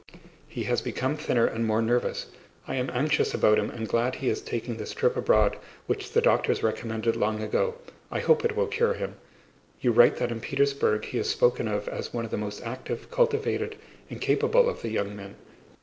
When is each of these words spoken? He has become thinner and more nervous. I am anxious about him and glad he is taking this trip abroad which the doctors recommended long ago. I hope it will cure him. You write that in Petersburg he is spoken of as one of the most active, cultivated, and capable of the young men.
He 0.47 0.63
has 0.63 0.81
become 0.81 1.15
thinner 1.15 1.45
and 1.45 1.63
more 1.63 1.79
nervous. 1.79 2.25
I 2.67 2.73
am 2.73 2.89
anxious 2.91 3.35
about 3.35 3.59
him 3.59 3.69
and 3.69 3.87
glad 3.87 4.15
he 4.15 4.29
is 4.29 4.41
taking 4.41 4.77
this 4.77 4.95
trip 4.95 5.15
abroad 5.15 5.57
which 5.85 6.11
the 6.11 6.23
doctors 6.23 6.63
recommended 6.63 7.15
long 7.15 7.43
ago. 7.43 7.75
I 8.09 8.19
hope 8.19 8.43
it 8.43 8.55
will 8.55 8.65
cure 8.65 8.95
him. 8.95 9.13
You 9.79 9.91
write 9.91 10.15
that 10.17 10.31
in 10.31 10.39
Petersburg 10.41 11.05
he 11.05 11.19
is 11.19 11.29
spoken 11.29 11.67
of 11.67 11.87
as 11.87 12.11
one 12.15 12.25
of 12.25 12.31
the 12.31 12.37
most 12.37 12.63
active, 12.63 13.11
cultivated, 13.11 13.75
and 14.09 14.19
capable 14.19 14.67
of 14.67 14.81
the 14.81 14.89
young 14.89 15.15
men. 15.15 15.35